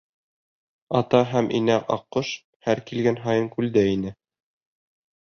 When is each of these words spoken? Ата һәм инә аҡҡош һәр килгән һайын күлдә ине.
Ата 0.99 1.19
һәм 1.33 1.51
инә 1.59 1.77
аҡҡош 1.97 2.33
һәр 2.69 2.85
килгән 2.91 3.23
һайын 3.29 3.55
күлдә 3.57 3.89
ине. 3.95 4.19